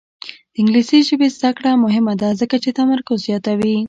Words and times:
د 0.53 0.55
انګلیسي 0.61 0.99
ژبې 1.07 1.27
زده 1.35 1.49
کړه 1.57 1.71
مهمه 1.85 2.13
ده 2.21 2.29
ځکه 2.41 2.55
چې 2.63 2.69
تمرکز 2.79 3.17
زیاتوي. 3.27 3.75